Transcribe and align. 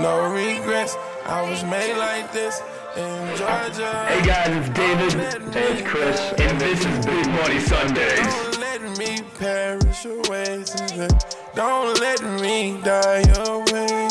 no 0.00 0.32
regrets. 0.32 0.96
I 1.24 1.48
was 1.48 1.64
made 1.64 1.96
like 1.96 2.32
this 2.32 2.60
in 2.96 3.36
Georgia. 3.36 4.06
Hey 4.06 4.24
guys, 4.24 4.56
it's 4.56 4.68
David. 4.76 5.54
Hey, 5.54 5.72
it's 5.72 5.88
Chris. 5.88 6.20
And 6.38 6.60
this 6.60 6.80
is 6.84 7.06
Big 7.06 7.26
Money 7.28 7.60
Sundays. 7.60 8.18
Don't 8.18 8.60
let 8.60 8.98
me 8.98 9.22
perish 9.38 10.04
away 10.04 10.62
today. 10.64 11.08
Don't 11.54 11.98
let 12.00 12.22
me 12.40 12.80
die 12.82 13.22
away. 13.46 14.08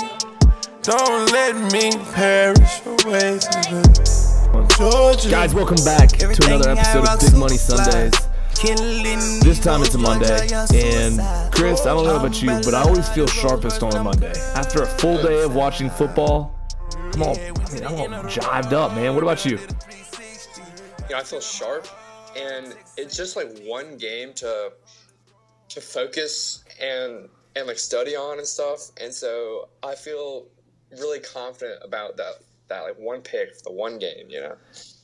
Don't 0.82 1.32
let 1.32 1.56
me 1.72 1.92
perish 2.14 2.82
away. 2.86 3.40
Georgia. 4.78 5.30
Guys, 5.30 5.54
welcome 5.54 5.84
back 5.86 6.10
to 6.10 6.26
another 6.26 6.70
episode 6.70 7.08
of 7.08 7.20
Big 7.20 7.36
Money 7.36 7.58
Sundays. 7.58 8.14
This 8.64 9.60
time 9.60 9.82
it's 9.82 9.94
a 9.96 9.98
Monday, 9.98 10.48
and 10.74 11.54
Chris, 11.54 11.82
I 11.82 11.94
don't 11.94 12.06
know 12.06 12.16
about 12.16 12.42
you, 12.42 12.48
but 12.48 12.74
I 12.74 12.84
always 12.84 13.08
feel 13.10 13.28
sharpest 13.28 13.84
on 13.84 13.94
a 13.94 14.02
Monday. 14.04 14.32
After 14.56 14.84
a 14.84 14.86
full 14.86 15.22
day 15.22 15.44
of 15.44 15.54
watching 15.54 15.90
football, 15.90 16.58
I'm 17.14 17.22
all, 17.22 17.38
I 17.38 17.74
mean, 17.74 17.84
I'm 17.86 17.94
all 17.96 18.24
jived 18.24 18.72
up, 18.72 18.94
man. 18.96 19.14
What 19.14 19.24
about 19.24 19.46
you? 19.46 19.58
you 19.58 21.12
know, 21.12 21.18
I 21.18 21.24
feel 21.24 21.42
sharp, 21.42 21.88
and 22.38 22.74
it's 22.98 23.18
just 23.18 23.36
like 23.36 23.50
one 23.64 23.98
game 23.98 24.34
to 24.36 24.72
to 25.70 25.82
focus 25.82 26.64
and 26.82 27.28
and 27.58 27.68
like 27.68 27.78
study 27.78 28.16
on 28.16 28.38
and 28.38 28.48
stuff. 28.48 28.90
And 29.02 29.14
so 29.14 29.68
I 29.84 29.96
feel 29.96 30.48
really 30.92 31.20
confident 31.20 31.80
about 31.84 32.16
that 32.18 32.36
that 32.70 32.84
like 32.84 32.98
one 32.98 33.20
pick 33.22 33.54
for 33.56 33.64
the 33.66 33.72
one 33.74 34.00
game. 34.00 34.28
You 34.30 34.42
know, 34.42 34.56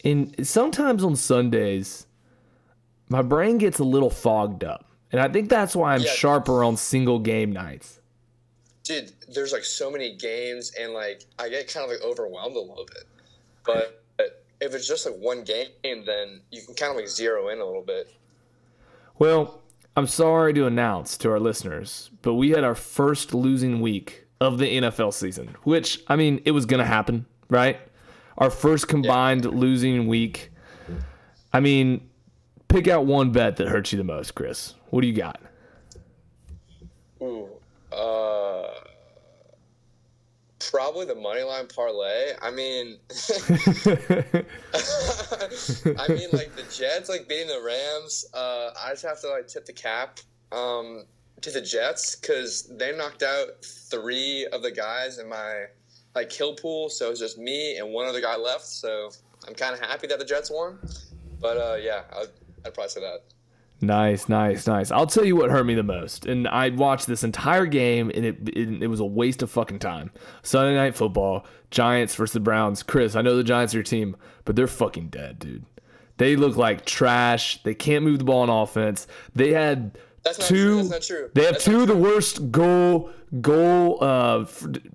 And 0.06 0.48
sometimes 0.48 1.04
on 1.04 1.18
Sundays, 1.18 2.08
my 3.12 3.22
brain 3.22 3.58
gets 3.58 3.80
a 3.80 3.84
little 3.84 4.10
fogged 4.10 4.64
up, 4.64 4.86
and 5.12 5.20
I 5.22 5.28
think 5.28 5.50
that's 5.50 5.76
why 5.76 5.94
I'm 5.94 6.02
Yeah. 6.02 6.12
sharper 6.12 6.64
on 6.64 6.78
single 6.78 7.20
game 7.20 7.52
nights. 7.52 8.00
dude, 8.84 9.12
there's 9.34 9.54
like 9.54 9.64
so 9.64 9.92
many 9.92 10.16
games, 10.18 10.72
and 10.80 10.92
like 10.94 11.22
I 11.38 11.50
get 11.50 11.72
kind 11.72 11.86
of 11.86 11.92
like 11.92 12.02
overwhelmed 12.02 12.56
a 12.56 12.60
little 12.60 12.86
bit. 12.86 13.04
But 13.64 14.04
if 14.60 14.74
it's 14.74 14.88
just 14.88 15.06
like 15.06 15.16
one 15.16 15.44
game, 15.44 15.68
then 15.84 16.42
you 16.52 16.62
can 16.64 16.74
kind 16.76 16.90
of 16.92 16.96
like 16.98 17.08
zero 17.08 17.50
in 17.50 17.60
a 17.60 17.66
little 17.66 17.84
bit. 17.84 18.12
Well, 19.20 19.62
I'm 19.96 20.08
sorry 20.08 20.54
to 20.54 20.66
announce 20.66 21.18
to 21.20 21.30
our 21.32 21.40
listeners, 21.40 22.10
but 22.22 22.34
we 22.36 22.50
had 22.52 22.64
our 22.64 22.76
first 22.76 23.34
losing 23.34 23.82
week 23.82 24.26
of 24.40 24.58
the 24.58 24.78
NFL 24.78 25.14
season, 25.14 25.56
which, 25.64 26.02
I 26.08 26.16
mean, 26.16 26.42
it 26.46 26.52
was 26.52 26.66
going 26.66 26.80
to 26.80 26.86
happen, 26.86 27.26
right? 27.50 27.80
Our 28.38 28.50
first 28.50 28.88
combined 28.88 29.46
losing 29.46 30.08
week. 30.08 30.52
I 31.54 31.60
mean, 31.60 32.10
pick 32.72 32.88
out 32.88 33.06
one 33.06 33.32
bet 33.32 33.58
that 33.58 33.68
hurts 33.68 33.92
you 33.92 33.98
the 33.98 34.04
most, 34.04 34.36
Chris. 34.36 34.76
What 34.90 35.02
do 35.02 35.08
you 35.08 35.14
got? 35.14 35.40
Ooh, 37.22 37.50
uh, 37.92 38.68
probably 40.72 41.06
the 41.06 41.16
money 41.16 41.44
line 41.44 41.68
parlay. 41.68 42.34
I 42.42 42.52
mean, 42.52 42.98
I 46.00 46.08
mean, 46.08 46.30
like 46.32 46.56
the 46.56 46.66
Jets, 46.72 47.10
like 47.10 47.28
beating 47.28 47.48
the 47.48 47.62
Rams. 47.64 48.26
Uh, 48.34 48.72
I 48.82 48.92
just 48.92 49.04
have 49.04 49.22
to 49.22 49.30
like 49.30 49.48
tip 49.48 49.66
the 49.66 49.74
cap 49.74 50.20
um, 50.52 51.06
to 51.42 51.52
the 51.52 51.62
Jets 51.62 52.16
because 52.16 52.72
they 52.78 52.96
knocked 52.96 53.24
out 53.24 53.64
three 53.64 54.48
of 54.52 54.64
the 54.64 54.72
guys 54.72 55.20
in 55.20 55.30
my 55.30 55.66
like 56.16 56.30
kill 56.30 56.56
pool. 56.56 56.90
So 56.90 57.12
it's 57.12 57.20
just 57.20 57.38
me 57.38 57.78
and 57.78 57.94
one 57.94 58.08
other 58.08 58.22
guy 58.22 58.36
left. 58.36 58.66
So 58.66 59.12
I'm 59.48 59.54
kind 59.54 59.74
of 59.74 59.80
happy 59.80 60.08
that 60.08 60.20
the 60.20 60.26
Jets 60.26 60.50
won. 60.50 60.80
But 61.40 61.58
uh, 61.58 61.78
yeah, 61.82 62.04
I'd, 62.14 62.28
I'd 62.66 62.74
probably 62.74 62.90
say 62.90 63.02
that. 63.02 63.24
Nice, 63.84 64.30
nice, 64.30 64.68
nice. 64.68 64.92
I'll 64.92 65.08
tell 65.08 65.26
you 65.26 65.36
what 65.36 65.50
hurt 65.50 65.66
me 65.66 65.74
the 65.74 65.82
most. 65.82 66.28
And 66.28 66.48
I 66.48 66.70
watched 66.70 67.08
this 67.08 67.24
entire 67.24 67.66
game, 67.66 68.12
and 68.14 68.24
it, 68.24 68.38
it 68.50 68.84
it 68.84 68.88
was 68.88 69.00
a 69.00 69.06
waste 69.06 69.42
of 69.42 69.50
fucking 69.50 69.80
time. 69.80 70.12
Sunday 70.44 70.76
night 70.76 70.96
football, 70.96 71.48
Giants 71.72 72.14
versus 72.14 72.34
the 72.34 72.40
Browns. 72.40 72.84
Chris, 72.84 73.16
I 73.16 73.24
know 73.24 73.36
the 73.36 73.44
Giants 73.44 73.74
are 73.74 73.78
your 73.78 73.84
team, 73.84 74.16
but 74.46 74.56
they're 74.56 74.68
fucking 74.68 75.08
dead, 75.08 75.40
dude. 75.40 75.66
They 76.18 76.36
look 76.36 76.58
like 76.58 76.86
trash. 76.86 77.64
They 77.64 77.74
can't 77.74 78.04
move 78.06 78.20
the 78.20 78.26
ball 78.26 78.42
on 78.42 78.50
offense. 78.50 79.08
They 79.34 79.50
had 79.54 79.98
That's 80.24 80.38
not 80.38 80.48
two. 80.48 80.84
not 80.84 81.02
true. 81.02 81.32
They 81.34 81.46
have 81.46 81.54
That's 81.54 81.66
two 81.66 81.82
of 81.82 81.88
the 81.88 81.98
worst 81.98 82.52
goal 82.52 83.10
goal 83.42 83.98
uh 84.04 84.46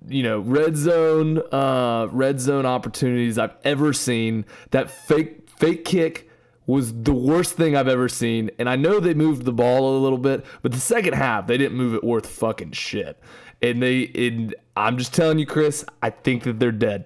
you 0.07 0.21
know 0.21 0.39
red 0.41 0.77
zone 0.77 1.41
uh 1.51 2.07
red 2.11 2.39
zone 2.39 2.67
opportunities 2.67 3.37
I've 3.37 3.55
ever 3.65 3.91
seen. 3.91 4.45
That 4.71 4.89
fake 4.89 5.49
fake 5.49 5.83
kick 5.83 6.26
was 6.67 6.93
the 7.01 7.13
worst 7.13 7.53
thing 7.55 7.75
I've 7.75 7.87
ever 7.87 8.07
seen. 8.09 8.51
And 8.59 8.69
I 8.69 8.75
know 8.75 8.99
they 8.99 9.13
moved 9.13 9.45
the 9.45 9.53
ball 9.53 9.97
a 9.97 9.99
little 9.99 10.17
bit, 10.17 10.45
but 10.61 10.71
the 10.73 10.79
second 10.79 11.13
half 11.13 11.47
they 11.47 11.57
didn't 11.57 11.77
move 11.77 11.95
it 11.95 12.03
worth 12.03 12.27
fucking 12.27 12.73
shit. 12.73 13.17
And 13.61 13.81
they 13.81 14.11
and 14.13 14.53
I'm 14.75 14.97
just 14.97 15.13
telling 15.13 15.39
you, 15.39 15.45
Chris, 15.47 15.83
I 16.03 16.11
think 16.11 16.43
that 16.43 16.59
they're 16.59 16.71
dead. 16.71 17.05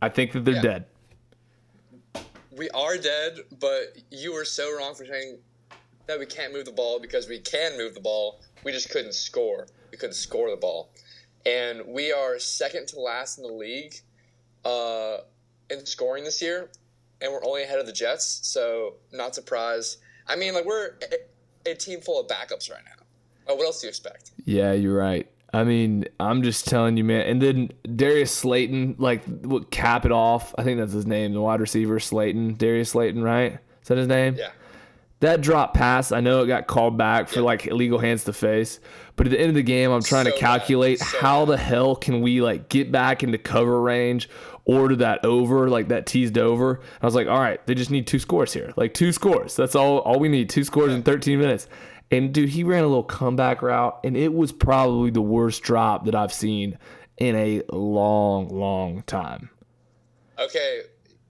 I 0.00 0.08
think 0.10 0.32
that 0.32 0.44
they're 0.44 0.54
Yeah. 0.56 0.62
dead. 0.62 0.84
we 2.56 2.68
are 2.70 2.96
dead, 2.96 3.38
but 3.60 3.96
you 4.10 4.32
were 4.32 4.44
so 4.44 4.76
wrong 4.76 4.92
for 4.94 5.04
saying 5.06 5.38
that 6.06 6.18
we 6.18 6.26
can't 6.26 6.52
move 6.52 6.64
the 6.64 6.72
ball 6.72 6.98
because 6.98 7.28
we 7.28 7.38
can 7.38 7.76
move 7.78 7.94
the 7.94 8.00
ball. 8.00 8.40
We 8.64 8.72
just 8.72 8.90
couldn't 8.90 9.14
score. 9.14 9.68
We 9.92 9.98
couldn't 9.98 10.14
score 10.16 10.50
the 10.50 10.56
ball. 10.56 10.90
And 11.46 11.86
we 11.86 12.12
are 12.12 12.38
second 12.40 12.88
to 12.88 13.00
last 13.00 13.38
in 13.38 13.44
the 13.44 13.52
league 13.52 13.94
uh, 14.64 15.18
in 15.70 15.86
scoring 15.86 16.24
this 16.24 16.42
year, 16.42 16.68
and 17.20 17.32
we're 17.32 17.44
only 17.44 17.62
ahead 17.62 17.78
of 17.78 17.86
the 17.86 17.92
Jets. 17.92 18.40
So 18.42 18.94
not 19.12 19.34
surprised. 19.34 19.98
I 20.26 20.36
mean, 20.36 20.54
like 20.54 20.64
we're 20.64 20.92
a, 21.66 21.70
a 21.70 21.74
team 21.74 22.00
full 22.00 22.20
of 22.20 22.26
backups 22.26 22.70
right 22.70 22.82
now. 22.84 23.04
Oh, 23.48 23.54
what 23.54 23.64
else 23.64 23.80
do 23.80 23.86
you 23.86 23.88
expect? 23.88 24.32
Yeah, 24.44 24.72
you're 24.72 24.96
right. 24.96 25.28
I 25.54 25.64
mean, 25.64 26.04
I'm 26.20 26.42
just 26.42 26.66
telling 26.66 26.98
you, 26.98 27.04
man. 27.04 27.22
And 27.22 27.40
then 27.40 27.70
Darius 27.96 28.30
Slayton, 28.30 28.96
like, 28.98 29.22
would 29.26 29.70
cap 29.70 30.04
it 30.04 30.12
off. 30.12 30.54
I 30.58 30.62
think 30.62 30.78
that's 30.78 30.92
his 30.92 31.06
name, 31.06 31.32
the 31.32 31.40
wide 31.40 31.60
receiver, 31.60 31.98
Slayton. 31.98 32.56
Darius 32.56 32.90
Slayton, 32.90 33.22
right? 33.22 33.58
Is 33.80 33.88
that 33.88 33.96
his 33.96 34.06
name? 34.06 34.36
Yeah. 34.36 34.50
That 35.20 35.40
drop 35.40 35.74
pass, 35.74 36.12
I 36.12 36.20
know 36.20 36.42
it 36.42 36.46
got 36.46 36.68
called 36.68 36.96
back 36.96 37.28
for 37.28 37.40
like 37.40 37.66
illegal 37.66 37.98
hands 37.98 38.22
to 38.24 38.32
face, 38.32 38.78
but 39.16 39.26
at 39.26 39.30
the 39.30 39.40
end 39.40 39.48
of 39.48 39.56
the 39.56 39.64
game, 39.64 39.90
I'm 39.90 40.02
trying 40.02 40.26
So 40.26 40.30
to 40.30 40.38
calculate 40.38 41.00
So 41.00 41.18
how 41.18 41.44
bad. 41.44 41.52
the 41.52 41.56
hell 41.56 41.96
can 41.96 42.20
we 42.20 42.40
like 42.40 42.68
get 42.68 42.92
back 42.92 43.24
into 43.24 43.36
cover 43.36 43.80
range 43.80 44.28
or 44.64 44.88
to 44.88 44.96
that 44.96 45.24
over, 45.24 45.68
like 45.68 45.88
that 45.88 46.06
teased 46.06 46.38
over. 46.38 46.80
I 47.02 47.06
was 47.06 47.16
like, 47.16 47.26
all 47.26 47.40
right, 47.40 47.64
they 47.66 47.74
just 47.74 47.90
need 47.90 48.06
two 48.06 48.20
scores 48.20 48.52
here, 48.52 48.72
like 48.76 48.94
two 48.94 49.10
scores. 49.12 49.56
That's 49.56 49.74
all 49.74 49.98
all 49.98 50.20
we 50.20 50.28
need, 50.28 50.50
two 50.50 50.62
scores 50.62 50.92
in 50.92 51.02
13 51.02 51.38
minutes. 51.40 51.66
And 52.12 52.32
dude, 52.32 52.50
he 52.50 52.62
ran 52.62 52.84
a 52.84 52.86
little 52.86 53.02
comeback 53.02 53.60
route, 53.60 53.98
and 54.04 54.16
it 54.16 54.32
was 54.32 54.52
probably 54.52 55.10
the 55.10 55.20
worst 55.20 55.62
drop 55.62 56.04
that 56.04 56.14
I've 56.14 56.32
seen 56.32 56.78
in 57.18 57.34
a 57.34 57.62
long, 57.70 58.48
long 58.48 59.02
time. 59.02 59.50
Okay. 60.38 60.82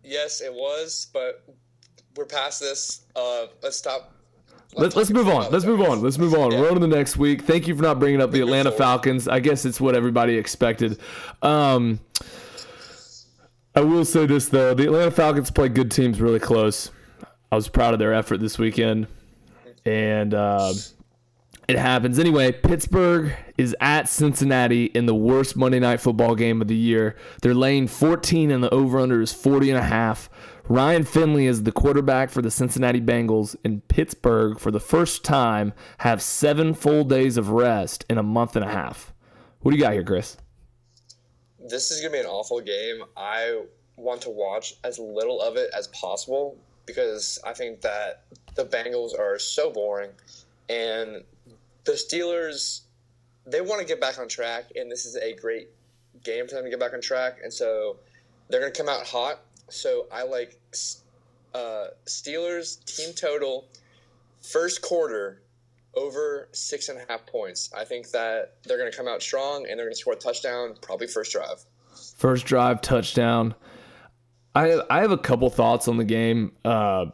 Yes, 0.04 0.40
it 0.40 0.52
was, 0.52 1.08
but 1.12 1.44
we're 2.18 2.24
past 2.24 2.60
this. 2.60 3.02
Uh, 3.14 3.46
let's 3.62 3.76
stop. 3.76 4.12
Let's, 4.74 4.96
let's 4.96 5.10
move 5.10 5.28
on. 5.28 5.50
Let's 5.50 5.64
move 5.64 5.80
on. 5.80 6.02
Let's 6.02 6.18
move 6.18 6.34
on. 6.34 6.50
Yeah. 6.50 6.60
We're 6.60 6.68
on 6.68 6.74
to 6.74 6.80
the 6.80 6.88
next 6.88 7.16
week. 7.16 7.42
Thank 7.42 7.68
you 7.68 7.74
for 7.74 7.82
not 7.82 7.98
bringing 7.98 8.20
up 8.20 8.32
the 8.32 8.40
move 8.40 8.48
Atlanta 8.48 8.70
forward. 8.70 8.84
Falcons. 8.84 9.28
I 9.28 9.40
guess 9.40 9.64
it's 9.64 9.80
what 9.80 9.94
everybody 9.94 10.36
expected. 10.36 10.98
Um, 11.40 12.00
I 13.74 13.80
will 13.80 14.04
say 14.04 14.26
this 14.26 14.48
though: 14.48 14.74
the 14.74 14.84
Atlanta 14.84 15.12
Falcons 15.12 15.50
play 15.50 15.68
good 15.68 15.90
teams 15.90 16.20
really 16.20 16.40
close. 16.40 16.90
I 17.50 17.54
was 17.54 17.68
proud 17.68 17.94
of 17.94 18.00
their 18.00 18.12
effort 18.12 18.40
this 18.40 18.58
weekend, 18.58 19.06
and 19.86 20.34
uh, 20.34 20.74
it 21.68 21.78
happens 21.78 22.18
anyway. 22.18 22.50
Pittsburgh 22.50 23.34
is 23.56 23.76
at 23.80 24.08
Cincinnati 24.08 24.86
in 24.86 25.06
the 25.06 25.14
worst 25.14 25.56
Monday 25.56 25.78
Night 25.78 26.00
Football 26.00 26.34
game 26.34 26.60
of 26.60 26.68
the 26.68 26.76
year. 26.76 27.16
They're 27.42 27.54
laying 27.54 27.86
14, 27.86 28.50
and 28.50 28.64
the 28.64 28.72
over/under 28.72 29.20
is 29.20 29.32
40 29.32 29.70
and 29.70 29.78
a 29.78 29.82
half. 29.82 30.30
Ryan 30.68 31.04
Finley 31.04 31.46
is 31.46 31.62
the 31.62 31.72
quarterback 31.72 32.30
for 32.30 32.42
the 32.42 32.50
Cincinnati 32.50 33.00
Bengals, 33.00 33.56
and 33.64 33.86
Pittsburgh, 33.88 34.58
for 34.58 34.70
the 34.70 34.80
first 34.80 35.24
time, 35.24 35.72
have 35.98 36.20
seven 36.20 36.74
full 36.74 37.04
days 37.04 37.36
of 37.36 37.50
rest 37.50 38.04
in 38.10 38.18
a 38.18 38.22
month 38.22 38.56
and 38.56 38.64
a 38.64 38.68
half. 38.68 39.14
What 39.60 39.70
do 39.70 39.76
you 39.76 39.82
got 39.82 39.92
here, 39.94 40.04
Chris? 40.04 40.36
this 41.68 41.90
is 41.90 42.00
gonna 42.00 42.12
be 42.12 42.18
an 42.20 42.26
awful 42.26 42.60
game. 42.60 43.02
I 43.16 43.62
want 43.96 44.22
to 44.22 44.30
watch 44.30 44.74
as 44.84 44.98
little 44.98 45.40
of 45.40 45.56
it 45.56 45.70
as 45.76 45.88
possible 45.88 46.56
because 46.86 47.38
I 47.44 47.52
think 47.52 47.80
that 47.82 48.22
the 48.54 48.64
Bengals 48.64 49.18
are 49.18 49.38
so 49.38 49.70
boring, 49.70 50.10
and 50.68 51.24
the 51.88 51.94
Steelers 51.94 52.82
they 53.46 53.62
want 53.62 53.80
to 53.80 53.86
get 53.86 53.98
back 53.98 54.18
on 54.18 54.28
track, 54.28 54.66
and 54.76 54.92
this 54.92 55.06
is 55.06 55.16
a 55.16 55.32
great 55.32 55.68
game 56.22 56.46
for 56.46 56.56
them 56.56 56.64
to 56.64 56.70
get 56.70 56.78
back 56.78 56.92
on 56.92 57.00
track, 57.00 57.38
and 57.42 57.52
so 57.52 57.96
they're 58.48 58.60
gonna 58.60 58.70
come 58.70 58.88
out 58.88 59.06
hot. 59.06 59.40
So 59.70 60.06
I 60.12 60.24
like 60.24 60.58
uh, 61.54 61.86
Steelers 62.06 62.84
team 62.84 63.14
total 63.14 63.68
first 64.42 64.82
quarter 64.82 65.42
over 65.94 66.48
six 66.52 66.88
and 66.88 66.98
a 66.98 67.04
half 67.08 67.26
points. 67.26 67.70
I 67.76 67.84
think 67.84 68.10
that 68.10 68.56
they're 68.64 68.78
going 68.78 68.90
to 68.90 68.96
come 68.96 69.08
out 69.08 69.22
strong 69.22 69.66
and 69.68 69.78
they're 69.78 69.86
going 69.86 69.94
to 69.94 69.98
score 69.98 70.14
a 70.14 70.16
touchdown, 70.16 70.76
probably 70.80 71.06
first 71.06 71.32
drive. 71.32 71.64
First 72.16 72.46
drive 72.46 72.80
touchdown. 72.80 73.54
I 74.54 74.80
I 74.88 75.00
have 75.00 75.10
a 75.10 75.18
couple 75.18 75.50
thoughts 75.50 75.88
on 75.88 75.96
the 75.96 76.04
game. 76.04 76.52
Uh, 76.64 77.06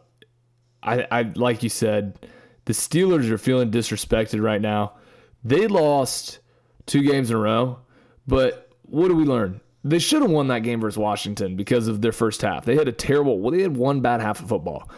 I 0.82 1.06
I 1.10 1.22
like 1.34 1.62
you 1.62 1.68
said, 1.68 2.18
the 2.64 2.72
Steelers 2.72 3.30
are 3.30 3.38
feeling 3.38 3.70
disrespected 3.70 4.42
right 4.42 4.60
now. 4.60 4.94
They 5.42 5.66
lost 5.66 6.38
two 6.86 7.02
games 7.02 7.30
in 7.30 7.36
a 7.36 7.40
row, 7.40 7.78
but 8.26 8.70
what 8.82 9.08
do 9.08 9.14
we 9.14 9.24
learn? 9.24 9.60
they 9.84 9.98
should 9.98 10.22
have 10.22 10.30
won 10.30 10.48
that 10.48 10.60
game 10.60 10.80
versus 10.80 10.96
Washington 10.96 11.56
because 11.56 11.88
of 11.88 12.00
their 12.00 12.12
first 12.12 12.40
half. 12.40 12.64
They 12.64 12.74
had 12.74 12.88
a 12.88 12.92
terrible. 12.92 13.38
Well, 13.38 13.52
they 13.52 13.62
had 13.62 13.76
one 13.76 14.00
bad 14.00 14.20
half 14.20 14.40
of 14.40 14.48
football, 14.48 14.90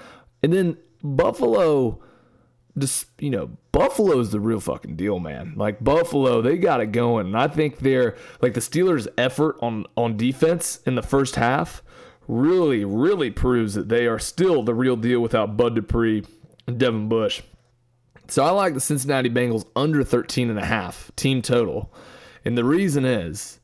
and 0.42 0.52
then 0.52 0.78
Buffalo. 1.02 2.00
Just 2.78 3.06
you 3.18 3.30
know, 3.30 3.56
Buffalo's 3.72 4.32
the 4.32 4.40
real 4.40 4.60
fucking 4.60 4.96
deal, 4.96 5.18
man. 5.18 5.54
Like 5.56 5.82
Buffalo, 5.82 6.42
they 6.42 6.58
got 6.58 6.82
it 6.82 6.92
going, 6.92 7.26
and 7.26 7.36
I 7.36 7.48
think 7.48 7.78
they're 7.78 8.16
like 8.42 8.52
the 8.52 8.60
Steelers' 8.60 9.08
effort 9.18 9.56
on 9.60 9.86
on 9.96 10.16
defense 10.16 10.80
in 10.86 10.94
the 10.94 11.02
first 11.02 11.36
half 11.36 11.82
really, 12.28 12.84
really 12.84 13.30
proves 13.30 13.74
that 13.74 13.88
they 13.88 14.06
are 14.06 14.18
still 14.18 14.62
the 14.62 14.74
real 14.74 14.96
deal 14.96 15.20
without 15.20 15.56
Bud 15.56 15.74
Dupree 15.74 16.24
and 16.66 16.78
Devin 16.78 17.08
Bush. 17.08 17.40
So 18.28 18.44
I 18.44 18.50
like 18.50 18.74
the 18.74 18.80
Cincinnati 18.80 19.30
Bengals 19.30 19.66
under 19.76 20.02
13 20.02 20.50
and 20.50 20.58
a 20.58 20.64
half 20.64 21.10
team 21.16 21.42
total. 21.42 21.92
And 22.44 22.56
the 22.56 22.64
reason 22.64 23.04
is 23.04 23.60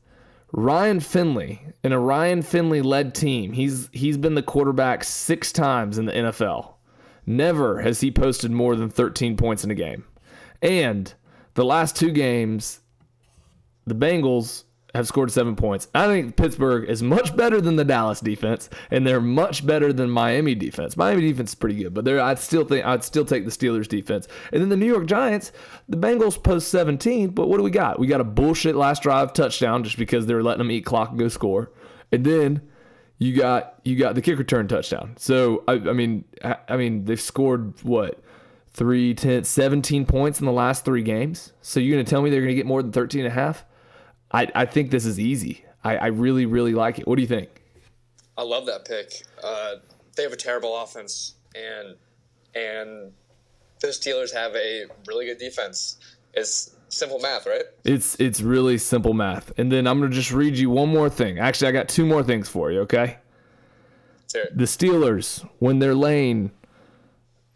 Ryan 0.51 0.99
Finley 0.99 1.61
in 1.83 1.91
a 1.91 1.99
Ryan 1.99 2.41
Finley 2.41 2.81
led 2.81 3.15
team. 3.15 3.53
He's 3.53 3.89
he's 3.91 4.17
been 4.17 4.35
the 4.35 4.43
quarterback 4.43 5.03
6 5.03 5.51
times 5.51 5.97
in 5.97 6.05
the 6.05 6.13
NFL. 6.13 6.73
Never 7.25 7.81
has 7.81 8.01
he 8.01 8.11
posted 8.11 8.51
more 8.51 8.75
than 8.75 8.89
13 8.89 9.37
points 9.37 9.63
in 9.63 9.71
a 9.71 9.75
game. 9.75 10.05
And 10.61 11.13
the 11.55 11.65
last 11.65 11.95
two 11.95 12.11
games 12.11 12.79
the 13.85 13.95
Bengals 13.95 14.63
have 14.93 15.07
scored 15.07 15.31
seven 15.31 15.55
points. 15.55 15.87
I 15.95 16.05
think 16.05 16.35
Pittsburgh 16.35 16.87
is 16.87 17.01
much 17.01 17.35
better 17.35 17.59
than 17.59 17.75
the 17.75 17.83
Dallas 17.83 18.19
defense, 18.19 18.69
and 18.91 19.05
they're 19.05 19.21
much 19.21 19.65
better 19.65 19.91
than 19.91 20.09
Miami 20.09 20.53
defense. 20.53 20.95
Miami 20.95 21.21
defense 21.21 21.51
is 21.51 21.55
pretty 21.55 21.75
good, 21.75 21.93
but 21.93 22.07
I'd 22.07 22.39
still 22.39 22.63
think 22.65 22.85
I'd 22.85 23.03
still 23.03 23.25
take 23.25 23.45
the 23.45 23.51
Steelers 23.51 23.87
defense. 23.87 24.27
And 24.51 24.61
then 24.61 24.69
the 24.69 24.77
New 24.77 24.85
York 24.85 25.07
Giants, 25.07 25.51
the 25.89 25.97
Bengals 25.97 26.41
post 26.41 26.67
17, 26.69 27.29
but 27.29 27.47
what 27.49 27.57
do 27.57 27.63
we 27.63 27.71
got? 27.71 27.99
We 27.99 28.07
got 28.07 28.21
a 28.21 28.25
bullshit 28.25 28.75
last 28.75 29.01
drive 29.01 29.33
touchdown 29.33 29.83
just 29.83 29.97
because 29.97 30.27
they 30.27 30.33
were 30.33 30.43
letting 30.43 30.59
them 30.59 30.71
eat 30.71 30.85
clock 30.85 31.09
and 31.09 31.19
go 31.19 31.27
score, 31.27 31.71
and 32.11 32.23
then 32.23 32.61
you 33.17 33.35
got 33.35 33.79
you 33.83 33.95
got 33.95 34.15
the 34.15 34.21
kick 34.21 34.37
return 34.37 34.67
touchdown. 34.67 35.15
So 35.17 35.63
I, 35.67 35.73
I 35.73 35.93
mean 35.93 36.25
I, 36.43 36.57
I 36.69 36.77
mean 36.77 37.05
they've 37.05 37.19
scored 37.19 37.81
what. 37.83 38.19
3, 38.75 39.13
10, 39.13 39.43
17 39.43 40.03
points 40.07 40.39
in 40.39 40.47
the 40.47 40.51
last 40.51 40.83
three 40.83 41.03
games. 41.03 41.53
So 41.61 41.79
you're 41.79 41.95
going 41.95 42.03
to 42.03 42.09
tell 42.09 42.23
me 42.23 42.31
they're 42.31 42.41
going 42.41 42.49
to 42.49 42.55
get 42.55 42.65
more 42.65 42.81
than 42.81 42.91
13 42.91 43.23
and 43.23 43.27
a 43.27 43.31
half? 43.31 43.65
I, 44.33 44.47
I 44.55 44.65
think 44.65 44.91
this 44.91 45.05
is 45.05 45.19
easy. 45.19 45.63
I, 45.83 45.97
I 45.97 46.07
really, 46.07 46.45
really 46.45 46.73
like 46.73 46.99
it. 46.99 47.07
What 47.07 47.15
do 47.15 47.21
you 47.21 47.27
think? 47.27 47.61
I 48.37 48.43
love 48.43 48.65
that 48.65 48.85
pick. 48.85 49.23
Uh, 49.43 49.75
they 50.15 50.23
have 50.23 50.33
a 50.33 50.37
terrible 50.37 50.75
offense, 50.75 51.35
and 51.55 51.95
and 52.55 53.11
the 53.81 53.87
Steelers 53.87 54.33
have 54.33 54.55
a 54.55 54.85
really 55.07 55.25
good 55.25 55.37
defense. 55.37 55.97
It's 56.33 56.75
simple 56.89 57.19
math, 57.19 57.45
right? 57.45 57.63
It's 57.83 58.19
it's 58.19 58.41
really 58.41 58.77
simple 58.77 59.13
math. 59.13 59.51
And 59.57 59.71
then 59.71 59.85
I'm 59.85 59.99
gonna 59.99 60.11
just 60.11 60.31
read 60.31 60.57
you 60.57 60.69
one 60.69 60.89
more 60.89 61.09
thing. 61.09 61.37
Actually, 61.37 61.67
I 61.69 61.71
got 61.71 61.89
two 61.89 62.05
more 62.05 62.23
things 62.23 62.49
for 62.49 62.71
you. 62.71 62.81
Okay. 62.81 63.17
The 64.55 64.65
Steelers, 64.65 65.47
when 65.59 65.77
they're 65.77 65.93
laying 65.93 66.49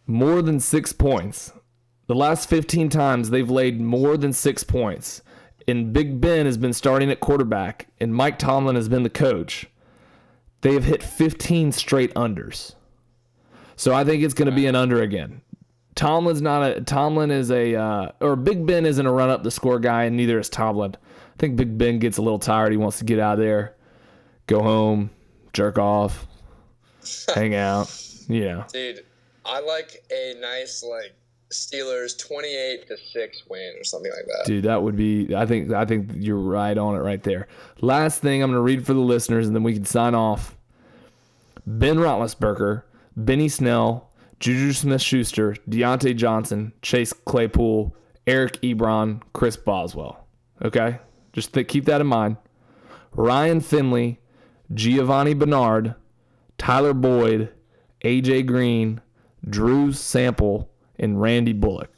more 0.06 0.44
than 0.44 0.60
six 0.60 0.94
points, 0.94 1.52
the 2.06 2.14
last 2.14 2.48
15 2.48 2.90
times 2.90 3.32
they've 3.32 3.50
laid 3.50 3.82
more 3.82 4.16
than 4.16 4.32
six 4.32 4.64
points 4.64 5.24
and 5.68 5.92
Big 5.92 6.22
Ben 6.22 6.46
has 6.46 6.58
been 6.58 6.74
starting 6.74 7.12
at 7.12 7.20
quarterback, 7.20 7.88
and 8.00 8.14
Mike 8.14 8.40
Tomlin 8.40 8.76
has 8.76 8.88
been 8.88 9.04
the 9.04 9.10
coach, 9.10 9.68
they 10.62 10.74
have 10.74 10.86
hit 10.86 11.04
15 11.04 11.72
straight 11.72 12.14
unders. 12.14 12.74
So 13.76 13.94
I 13.94 14.04
think 14.04 14.24
it's 14.24 14.34
going 14.34 14.50
to 14.50 14.56
be 14.56 14.66
an 14.66 14.76
under 14.76 15.02
again. 15.02 15.42
Tomlin's 15.94 16.42
not 16.42 16.64
a 16.64 16.82
Tomlin 16.82 17.32
is 17.32 17.50
a 17.50 17.76
uh, 17.76 18.12
or 18.22 18.36
Big 18.36 18.66
Ben 18.66 18.86
isn't 18.86 19.06
a 19.06 19.12
run 19.12 19.30
up 19.30 19.44
the 19.44 19.52
score 19.52 19.80
guy, 19.80 20.04
and 20.04 20.16
neither 20.16 20.40
is 20.40 20.48
Tomlin. 20.48 20.96
I 20.96 21.38
think 21.40 21.56
Big 21.56 21.78
Ben 21.78 21.98
gets 22.00 22.18
a 22.18 22.22
little 22.22 22.40
tired. 22.40 22.72
He 22.72 22.78
wants 22.78 23.00
to 23.00 23.04
get 23.04 23.20
out 23.20 23.34
of 23.34 23.40
there, 23.40 23.76
go 24.46 24.62
home, 24.62 25.10
jerk 25.54 25.78
off, 25.78 26.28
hang 27.34 27.56
out. 27.56 27.94
Yeah, 28.30 28.66
dude, 28.74 29.06
I 29.46 29.62
like 29.62 30.04
a 30.12 30.36
nice 30.42 30.84
like 30.84 31.16
Steelers 31.52 32.18
28 32.18 32.88
to 32.88 32.98
6 32.98 33.44
win 33.50 33.74
or 33.80 33.84
something 33.84 34.12
like 34.12 34.26
that. 34.26 34.46
Dude, 34.46 34.66
that 34.66 34.82
would 34.82 34.96
be 34.96 35.34
I 35.36 35.46
think 35.46 35.72
I 35.72 35.86
think 35.86 36.12
you're 36.16 36.38
right 36.38 36.78
on 36.78 36.96
it 36.96 37.00
right 37.00 37.24
there. 37.24 37.48
Last 37.82 38.22
thing 38.22 38.44
I'm 38.44 38.52
going 38.52 38.58
to 38.58 38.62
read 38.62 38.86
for 38.86 38.94
the 38.94 39.00
listeners 39.00 39.48
and 39.48 39.56
then 39.56 39.64
we 39.64 39.74
can 39.74 39.86
sign 39.86 40.14
off. 40.14 40.56
Ben 41.66 41.98
Roethlisberger, 41.98 42.84
Benny 43.16 43.50
Snell, 43.50 44.10
Juju 44.40 44.74
Smith-Schuster, 44.74 45.56
Diontae 45.70 46.16
Johnson, 46.16 46.74
Chase 46.82 47.12
Claypool, 47.12 47.96
Eric 48.26 48.62
Ebron, 48.62 49.22
Chris 49.34 49.58
Boswell. 49.58 50.28
Okay? 50.64 51.00
Just 51.34 51.54
th- 51.54 51.68
keep 51.68 51.86
that 51.86 52.02
in 52.02 52.08
mind. 52.08 52.38
Ryan 53.14 53.62
Finley, 53.62 54.20
Giovani 54.74 55.34
Bernard, 55.34 55.96
Tyler 56.58 56.94
Boyd, 56.94 57.50
AJ 58.04 58.46
Green, 58.46 59.02
Drew 59.50 59.92
Sample, 59.92 60.70
and 61.00 61.22
Randy 61.22 61.54
Bullock. 61.54 61.92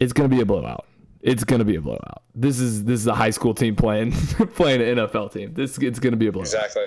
It's 0.00 0.12
going 0.12 0.28
to 0.28 0.34
be 0.34 0.42
a 0.42 0.46
blowout. 0.46 0.86
It's 1.20 1.44
going 1.44 1.60
to 1.60 1.64
be 1.64 1.76
a 1.76 1.80
blowout. 1.80 2.22
This 2.34 2.60
is 2.60 2.84
this 2.84 3.00
is 3.00 3.06
a 3.06 3.14
high 3.14 3.30
school 3.30 3.54
team 3.54 3.76
playing 3.76 4.12
playing 4.54 4.82
an 4.82 5.06
NFL 5.06 5.32
team. 5.32 5.54
This 5.54 5.78
it's 5.78 5.98
going 5.98 6.12
to 6.12 6.18
be 6.18 6.26
a 6.26 6.32
blowout. 6.32 6.48
Exactly. 6.48 6.84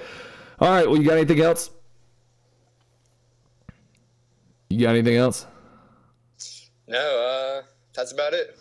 All 0.59 0.69
right. 0.69 0.87
Well, 0.87 0.97
you 0.97 1.05
got 1.07 1.17
anything 1.17 1.39
else? 1.39 1.71
You 4.69 4.81
got 4.85 4.91
anything 4.91 5.15
else? 5.15 5.47
No. 6.87 6.99
Uh, 6.99 7.65
that's 7.93 8.11
about 8.11 8.33
it. 8.33 8.59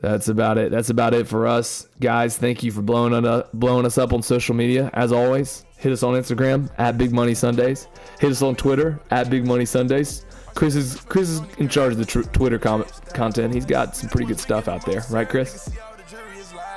That's 0.00 0.26
about 0.26 0.58
it. 0.58 0.72
That's 0.72 0.90
about 0.90 1.14
it 1.14 1.28
for 1.28 1.46
us, 1.46 1.86
guys. 2.00 2.36
Thank 2.36 2.64
you 2.64 2.72
for 2.72 2.82
blowing 2.82 3.14
on 3.14 3.24
uh, 3.24 3.46
blowing 3.54 3.86
us 3.86 3.98
up 3.98 4.12
on 4.12 4.20
social 4.20 4.52
media. 4.56 4.90
As 4.94 5.12
always, 5.12 5.64
hit 5.78 5.92
us 5.92 6.02
on 6.02 6.14
Instagram 6.14 6.68
at 6.78 6.98
Big 6.98 7.12
Money 7.12 7.34
Sundays. 7.34 7.86
Hit 8.18 8.32
us 8.32 8.42
on 8.42 8.56
Twitter 8.56 9.00
at 9.12 9.30
Big 9.30 9.46
Money 9.46 9.64
Sundays. 9.64 10.26
Chris 10.54 10.74
is 10.74 11.00
Chris 11.08 11.28
is 11.28 11.42
in 11.58 11.68
charge 11.68 11.92
of 11.92 11.98
the 11.98 12.04
tr- 12.04 12.22
Twitter 12.22 12.58
com- 12.58 12.84
content. 13.14 13.54
He's 13.54 13.66
got 13.66 13.96
some 13.96 14.08
pretty 14.10 14.26
good 14.26 14.40
stuff 14.40 14.68
out 14.68 14.84
there, 14.86 15.04
right, 15.10 15.28
Chris? 15.28 15.70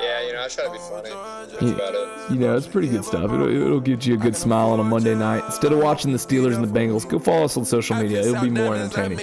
Yeah, 0.02 0.22
you 0.28 0.34
know, 0.34 0.44
I 0.44 0.48
try 0.48 0.66
to 0.66 0.72
be 0.72 0.78
funny. 0.78 1.10
That's 1.10 1.62
you, 1.62 1.74
about 1.74 1.94
it. 1.96 2.32
You 2.32 2.40
know, 2.40 2.58
it's 2.58 2.68
pretty 2.68 2.90
good 2.90 3.06
stuff. 3.06 3.32
It'll, 3.32 3.48
it'll 3.48 3.80
get 3.80 4.06
you 4.06 4.16
a 4.16 4.18
good 4.18 4.36
smile 4.36 4.70
on 4.72 4.80
a 4.80 4.84
Monday 4.84 5.16
night. 5.16 5.44
Instead 5.46 5.72
of 5.72 5.80
watching 5.80 6.12
the 6.12 6.18
Steelers 6.18 6.56
and 6.56 6.64
the 6.64 6.80
Bengals, 6.80 7.08
go 7.08 7.18
follow 7.18 7.46
us 7.46 7.56
on 7.58 7.66
social 7.66 7.96
media. 7.96 8.22
It'll 8.22 8.42
be 8.42 8.50
more 8.50 8.76
entertaining. 8.76 9.18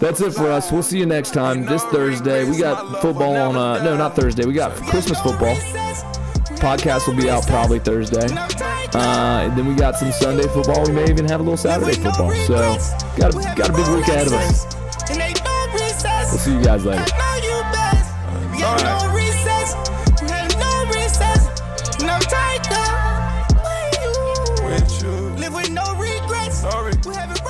That's 0.00 0.20
it 0.20 0.32
for 0.34 0.50
us. 0.50 0.72
We'll 0.72 0.82
see 0.82 0.98
you 0.98 1.06
next 1.06 1.32
time. 1.32 1.64
This 1.64 1.84
Thursday, 1.84 2.44
we 2.48 2.58
got 2.58 3.00
football 3.00 3.36
on. 3.36 3.56
Uh, 3.56 3.82
no, 3.82 3.96
not 3.96 4.16
Thursday. 4.16 4.44
We 4.44 4.52
got 4.52 4.74
Christmas 4.74 5.20
football. 5.20 5.56
Podcast 6.56 7.06
will 7.06 7.14
be 7.16 7.28
out 7.30 7.46
probably 7.46 7.78
Thursday. 7.78 8.26
Uh, 8.94 9.40
and 9.44 9.56
then 9.58 9.66
we 9.66 9.74
got 9.74 9.96
some 9.96 10.10
Sunday 10.12 10.46
football. 10.48 10.84
We 10.86 10.92
may 10.92 11.08
even 11.10 11.26
have 11.26 11.40
a 11.40 11.42
little 11.42 11.56
Saturday 11.56 11.92
football. 11.94 12.30
So 12.46 12.54
got 13.16 13.34
a, 13.34 13.54
got 13.56 13.70
a 13.70 13.72
big 13.72 13.86
week 13.94 14.08
ahead 14.08 14.26
of 14.26 14.32
us. 14.34 14.64
We'll 16.30 16.38
see 16.38 16.52
you 16.54 16.62
guys 16.64 16.84
later. 16.84 17.04
All 26.64 26.82
right. 26.84 27.45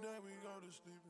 Day 0.00 0.14
we 0.24 0.30
go 0.46 0.54
to 0.62 0.70
sleep 0.70 1.07